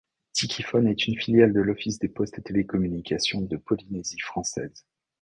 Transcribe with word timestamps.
Tikiphone 0.33 0.87
est 0.87 1.05
une 1.05 1.15
filiale 1.19 1.53
de 1.53 1.61
l'Office 1.61 1.99
des 1.99 2.09
Postes 2.09 2.39
et 2.39 2.41
télécommunications 2.41 3.41
de 3.41 3.55
Polynésie 3.57 4.17
française. 4.19 4.83